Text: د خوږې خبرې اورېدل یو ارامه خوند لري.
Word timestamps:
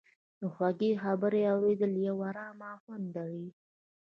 د 0.39 0.41
خوږې 0.53 0.91
خبرې 1.03 1.41
اورېدل 1.53 1.93
یو 2.07 2.17
ارامه 2.29 2.71
خوند 2.81 3.05
لري. 3.15 3.47